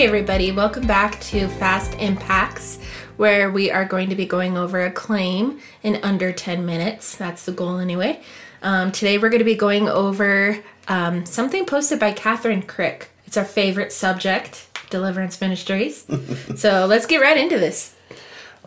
[0.00, 2.78] Hey, everybody, welcome back to Fast Impacts,
[3.18, 7.16] where we are going to be going over a claim in under 10 minutes.
[7.16, 8.22] That's the goal, anyway.
[8.62, 10.58] Um, today, we're going to be going over
[10.88, 13.08] um, something posted by Kathryn Krick.
[13.26, 16.06] It's our favorite subject, Deliverance Ministries.
[16.56, 17.94] so let's get right into this.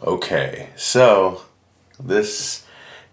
[0.03, 1.41] Okay, so
[1.99, 2.63] this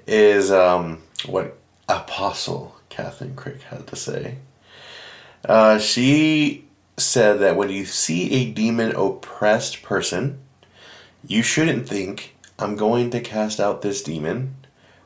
[0.07, 1.57] is um, what
[1.89, 4.37] Apostle Kathryn Krick had to say.
[5.43, 6.67] Uh, she
[7.01, 10.39] said that when you see a demon oppressed person,
[11.27, 14.57] you shouldn't think, I'm going to cast out this demon,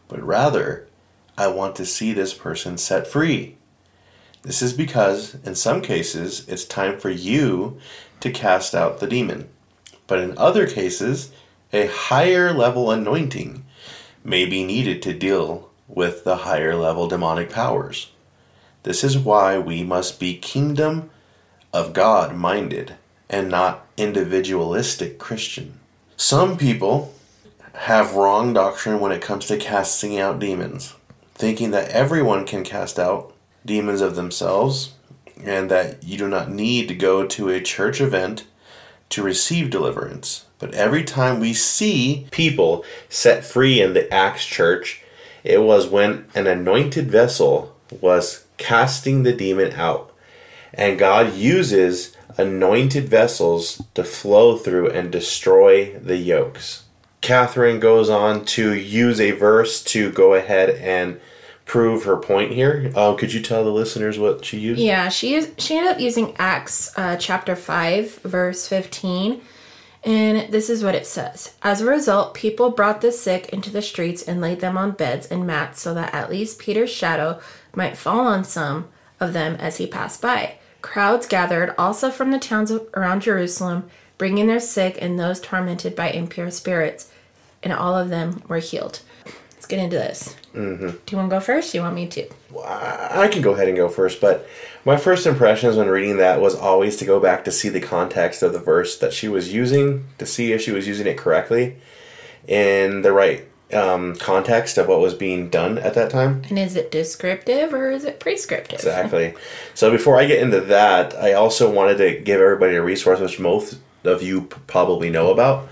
[0.08, 0.88] but rather,
[1.36, 3.56] I want to see this person set free.
[4.42, 7.78] This is because, in some cases, it's time for you
[8.20, 9.48] to cast out the demon.
[10.06, 11.32] But in other cases,
[11.72, 13.64] a higher level anointing
[14.22, 18.10] may be needed to deal with the higher level demonic powers.
[18.82, 21.10] This is why we must be kingdom
[21.74, 22.94] of God minded
[23.28, 25.80] and not individualistic Christian.
[26.16, 27.12] Some people
[27.74, 30.94] have wrong doctrine when it comes to casting out demons,
[31.34, 33.34] thinking that everyone can cast out
[33.66, 34.94] demons of themselves
[35.42, 38.46] and that you do not need to go to a church event
[39.08, 40.44] to receive deliverance.
[40.60, 45.02] But every time we see people set free in the Acts church,
[45.42, 50.13] it was when an anointed vessel was casting the demon out
[50.76, 56.84] and God uses anointed vessels to flow through and destroy the yokes.
[57.22, 61.20] Kathryn goes on to use a verse to go ahead and
[61.64, 62.92] prove her point here.
[62.94, 64.80] Uh, could you tell the listeners what she used?
[64.80, 69.40] Yeah, she is, she ended up using Acts uh, chapter 5, verse 15.
[70.04, 71.54] And this is what it says.
[71.62, 75.26] As a result, people brought the sick into the streets and laid them on beds
[75.28, 77.40] and mats so that at least Peter's shadow
[77.74, 80.58] might fall on some of them as he passed by.
[80.84, 86.10] Crowds gathered also from the towns around Jerusalem, bringing their sick and those tormented by
[86.10, 87.10] impure spirits,
[87.62, 89.00] and all of them were healed.
[89.54, 90.36] Let's get into this.
[90.52, 90.88] Mm-hmm.
[90.88, 91.72] Do you want to go first?
[91.72, 92.28] Do you want me to?
[92.66, 94.46] I can go ahead and go first, but
[94.84, 98.42] my first impressions when reading that was always to go back to see the context
[98.42, 101.76] of the verse that she was using, to see if she was using it correctly
[102.46, 106.42] in the right um, context of what was being done at that time.
[106.48, 108.78] And is it descriptive or is it prescriptive?
[108.78, 109.34] Exactly.
[109.74, 113.40] So before I get into that, I also wanted to give everybody a resource which
[113.40, 115.68] most of you probably know about.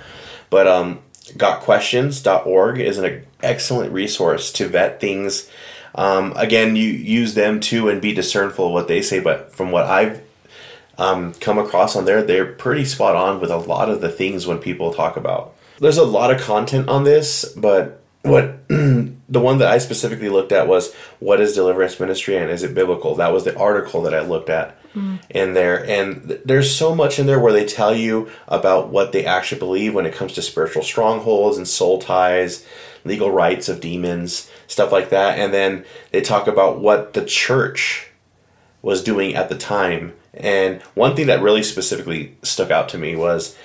[0.51, 1.01] But um,
[1.37, 5.51] gotquestions.org is an excellent resource to vet things.
[5.95, 9.21] Um, again, you use them too and be discernful of what they say.
[9.21, 10.23] But from what I've
[10.99, 14.47] um, come across on there, they're pretty spot on with a lot of the things
[14.47, 19.59] when people talk about there's a lot of content on this, but what the one
[19.59, 23.17] that I specifically looked at was what is deliverance ministry and is it biblical?
[23.17, 25.19] That was the article that I looked at mm.
[25.29, 29.11] in there, and th- there's so much in there where they tell you about what
[29.11, 32.65] they actually believe when it comes to spiritual strongholds and soul ties,
[33.05, 38.09] legal rights of demons, stuff like that, and then they talk about what the church
[38.83, 40.13] was doing at the time.
[40.35, 43.57] And one thing that really specifically stuck out to me was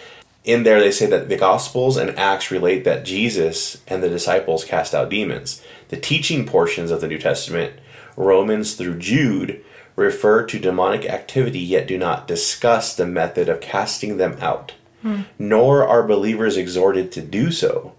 [0.44, 4.64] in there they say that the Gospels and Acts relate that Jesus and the disciples
[4.64, 5.62] cast out demons.
[5.90, 7.74] The teaching portions of the New Testament,
[8.16, 9.64] Romans through Jude,
[9.96, 14.74] refer to demonic activity yet do not discuss the method of casting them out.
[15.02, 15.22] Hmm.
[15.38, 17.94] Nor are believers exhorted to do so.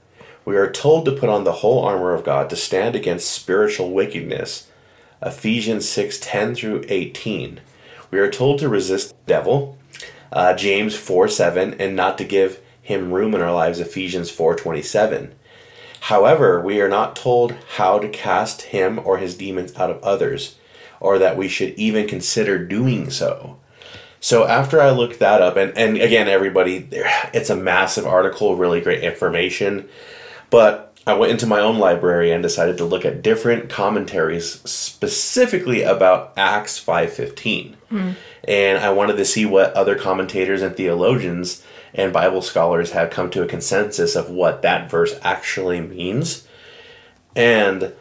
[0.45, 3.91] We are told to put on the whole armor of God to stand against spiritual
[3.93, 4.69] wickedness.
[5.21, 7.61] Ephesians 6 10 through 18.
[8.11, 9.79] We are told to resist the devil
[10.33, 14.57] uh, James 4 7, and not to give him room in our lives, Ephesians 4
[14.57, 15.35] 27.
[16.03, 20.57] However, we are not told how to cast him or his demons out of others,
[21.01, 23.59] or that we should even consider doing so.
[24.21, 26.89] So after I looked that up, and, and again, everybody,
[27.33, 29.89] it's a massive article, really great information.
[30.51, 35.83] But I went into my own library and decided to look at different commentaries specifically
[35.83, 37.75] about Acts 5.15.
[37.91, 38.15] Mm
[38.49, 41.63] and I wanted to see what other commentators and theologians
[41.93, 46.49] and Bible scholars have come to a consensus of what that verse actually means.
[47.37, 47.93] And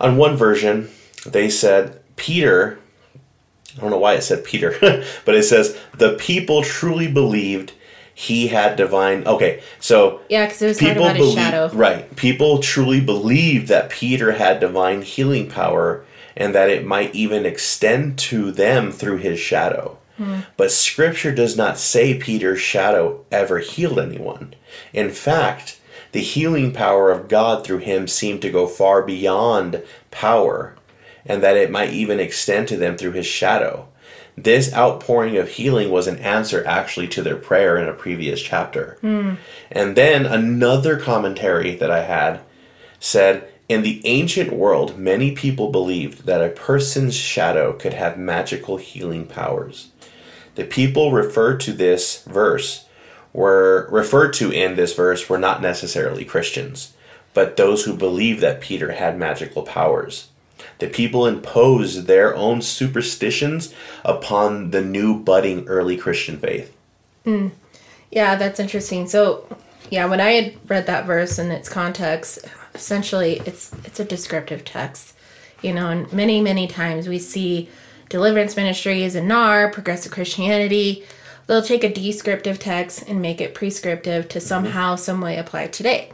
[0.00, 0.90] on one version,
[1.24, 2.80] they said Peter,
[3.76, 4.76] I don't know why it said Peter,
[5.24, 7.72] but it says the people truly believed
[8.18, 9.24] he had divine.
[9.28, 12.16] Okay, so yeah, because it was people about shadow, right?
[12.16, 16.04] People truly believed that Peter had divine healing power
[16.36, 19.98] and that it might even extend to them through his shadow.
[20.18, 20.46] Mm.
[20.56, 24.54] But scripture does not say Peter's shadow ever healed anyone.
[24.92, 25.78] In fact,
[26.10, 30.74] the healing power of God through him seemed to go far beyond power,
[31.24, 33.86] and that it might even extend to them through his shadow.
[34.44, 38.98] This outpouring of healing was an answer actually to their prayer in a previous chapter.
[39.00, 39.34] Hmm.
[39.70, 42.40] And then another commentary that I had
[43.00, 48.78] said in the ancient world, many people believed that a person's shadow could have magical
[48.78, 49.90] healing powers.
[50.54, 52.86] The people referred to this verse
[53.32, 56.94] were referred to in this verse were not necessarily Christians,
[57.34, 60.28] but those who believed that Peter had magical powers.
[60.78, 66.74] The people imposed their own superstitions upon the new budding early Christian faith.
[67.24, 67.48] Hmm.
[68.10, 69.06] Yeah, that's interesting.
[69.06, 69.46] So,
[69.90, 72.38] yeah, when I had read that verse in its context,
[72.74, 75.14] essentially it's it's a descriptive text.
[75.62, 77.68] You know, and many many times we see
[78.08, 81.04] deliverance ministries and NAR, progressive Christianity,
[81.46, 84.46] they'll take a descriptive text and make it prescriptive to mm-hmm.
[84.46, 86.10] somehow some way apply today.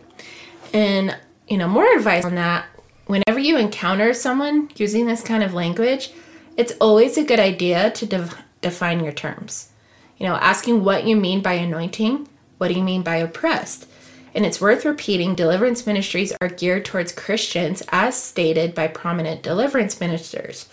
[0.73, 1.17] And,
[1.47, 2.67] you know, more advice on that,
[3.07, 6.11] whenever you encounter someone using this kind of language,
[6.57, 8.31] it's always a good idea to de-
[8.61, 9.71] define your terms.
[10.19, 12.29] You know, asking what you mean by anointing,
[12.59, 13.87] what do you mean by oppressed?
[14.35, 20.01] And it's worth repeating deliverance ministries are geared towards Christians as stated by prominent deliverance
[20.01, 20.69] ministers.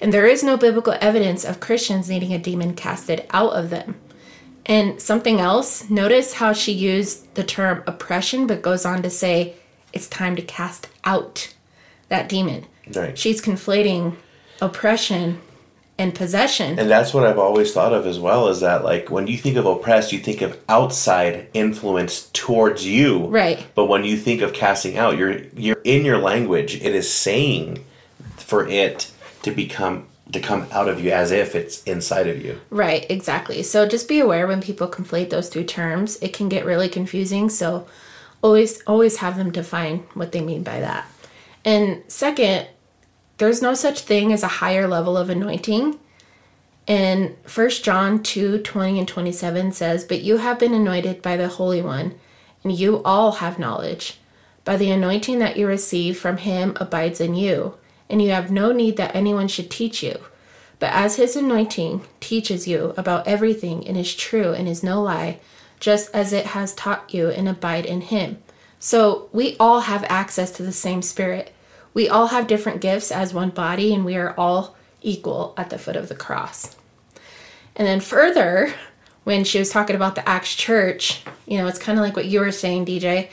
[0.00, 3.96] And there is no biblical evidence of Christians needing a demon casted out of them.
[4.66, 9.54] And something else, notice how she used the term oppression, but goes on to say
[9.92, 11.54] it's time to cast out
[12.08, 12.66] that demon.
[12.94, 13.16] Right.
[13.18, 14.16] She's conflating
[14.60, 15.40] oppression
[15.98, 16.78] and possession.
[16.78, 19.56] And that's what I've always thought of as well is that like when you think
[19.56, 23.26] of oppressed, you think of outside influence towards you.
[23.26, 23.64] Right.
[23.74, 27.84] But when you think of casting out, you're you're in your language, it is saying
[28.36, 29.10] for it
[29.42, 32.60] to become to come out of you as if it's inside of you.
[32.70, 33.62] Right, exactly.
[33.62, 36.16] So just be aware when people conflate those two terms.
[36.22, 37.48] It can get really confusing.
[37.50, 37.86] So
[38.42, 41.08] always always have them define what they mean by that.
[41.64, 42.68] And second,
[43.38, 45.98] there's no such thing as a higher level of anointing.
[46.86, 51.48] And 1 John 2 20 and 27 says, But you have been anointed by the
[51.48, 52.14] Holy One,
[52.62, 54.18] and you all have knowledge.
[54.64, 57.74] By the anointing that you receive from him abides in you,
[58.08, 60.18] and you have no need that anyone should teach you.
[60.78, 65.38] But as his anointing teaches you about everything and is true and is no lie,
[65.80, 68.42] just as it has taught you and abide in him.
[68.84, 71.54] So we all have access to the same spirit.
[71.94, 75.78] We all have different gifts as one body, and we are all equal at the
[75.78, 76.76] foot of the cross.
[77.76, 78.74] And then further,
[79.24, 82.26] when she was talking about the Acts church, you know, it's kind of like what
[82.26, 83.30] you were saying, DJ.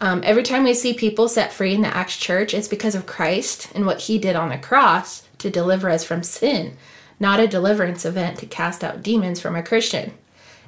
[0.00, 3.06] Um, every time we see people set free in the Acts church, it's because of
[3.06, 6.76] Christ and what he did on the cross to deliver us from sin,
[7.20, 10.14] not a deliverance event to cast out demons from a Christian.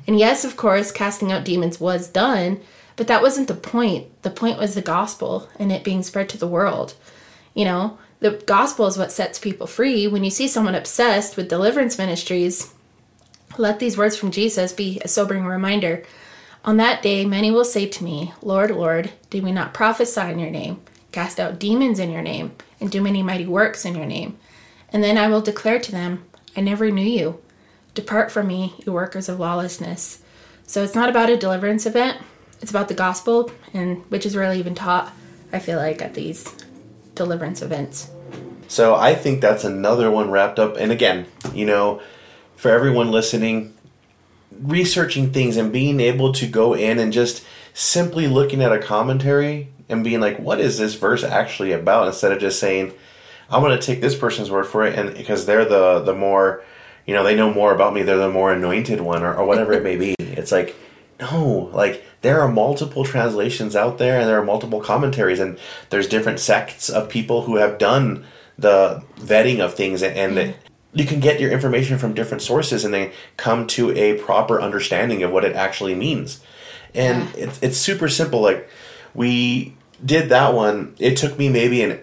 [0.06, 2.61] And yes, of course, casting out demons was done,
[2.97, 4.23] but that wasn't the point.
[4.23, 6.95] The point was the gospel and it being spread to the world.
[7.55, 10.07] You know, the gospel is what sets people free.
[10.07, 12.73] When you see someone obsessed with deliverance ministries,
[13.59, 16.05] let these words from Jesus be a sobering reminder.
[16.65, 20.39] On that day, many will say to me, Lord, Lord, did we not prophesy in
[20.39, 24.07] your name, cast out demons in your name, and do many mighty works in your
[24.07, 24.39] name?
[24.93, 26.25] And then I will declare to them,
[26.57, 27.41] I never knew you.
[27.95, 30.23] Depart from me, you workers of lawlessness.
[30.67, 32.19] So it's not about a deliverance event,
[32.60, 35.12] it's about the gospel, and which is really even taught,
[35.52, 36.55] I feel like, at these
[37.14, 38.10] deliverance events.
[38.69, 40.76] So I think that's another one wrapped up.
[40.76, 42.00] And again, you know,
[42.56, 43.74] for everyone listening,
[44.62, 49.69] researching things and being able to go in and just simply looking at a commentary
[49.88, 52.06] and being like, what is this verse actually about?
[52.06, 52.93] Instead of just saying,
[53.50, 56.62] I'm going to take this person's word for it, and because they're the the more,
[57.06, 59.72] you know, they know more about me, they're the more anointed one, or, or whatever
[59.72, 60.14] it may be.
[60.20, 60.76] It's like,
[61.20, 65.58] no, like there are multiple translations out there, and there are multiple commentaries, and
[65.91, 68.24] there's different sects of people who have done
[68.58, 70.58] the vetting of things, and, and mm-hmm.
[70.94, 75.22] you can get your information from different sources, and then come to a proper understanding
[75.22, 76.41] of what it actually means.
[76.94, 77.44] And Yeah.
[77.44, 78.41] it's it's super simple.
[78.41, 78.69] Like
[79.15, 79.74] we
[80.05, 80.94] did that one.
[80.98, 82.00] It took me maybe an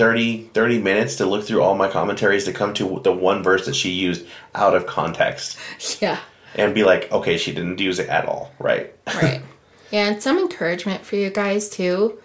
[0.00, 3.66] 30, 30 minutes to look through all my commentaries to come to the one verse
[3.66, 5.58] that she used out of context
[6.00, 6.18] Yeah.
[6.54, 8.92] And be like, okay, she didn't use it at all, right?
[9.06, 9.42] Right.
[9.90, 12.20] yeah, and some encouragement for you guys too.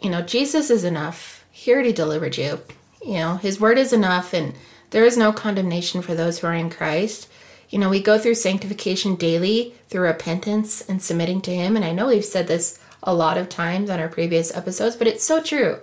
[0.00, 1.44] You know, Jesus is enough.
[1.50, 2.60] He already delivered you.
[3.04, 4.54] You know, his word is enough and
[4.90, 7.28] there is no condemnation for those who are in Christ.
[7.68, 11.92] You know, we go through sanctification daily through repentance and submitting to him, and I
[11.92, 15.42] know we've said this a lot of times on our previous episodes, but it's so
[15.42, 15.78] true.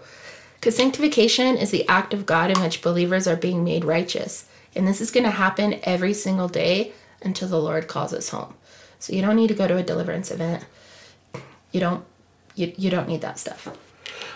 [0.56, 4.46] Because sanctification is the act of God in which believers are being made righteous.
[4.76, 8.54] And this is going to happen every single day until the Lord calls us home.
[9.00, 10.66] So you don't need to go to a deliverance event.
[11.72, 12.06] You don't
[12.56, 13.76] you, you don't need that stuff.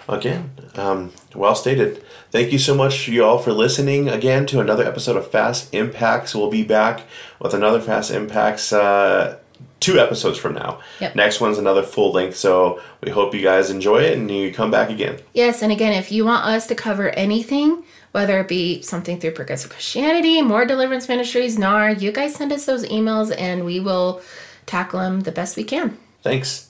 [0.10, 2.04] Again, um, well stated.
[2.32, 6.34] Thank you so much, you all, for listening again to another episode of Fast Impacts.
[6.34, 7.02] We'll be back
[7.40, 9.38] with another Fast Impacts uh,
[9.82, 10.80] two episodes from now.
[11.02, 11.16] Yep.
[11.16, 14.72] Next one's another full length, so we hope you guys enjoy it and you come
[14.72, 15.20] back again.
[15.34, 17.84] Yes, and again, if you want us to cover anything,
[18.18, 22.66] whether it be something through Progressive Christianity, more Deliverance Ministries, NAR, you guys send us
[22.66, 24.24] those emails and we will
[24.66, 25.96] tackle them the best we can.
[26.24, 26.68] Thanks.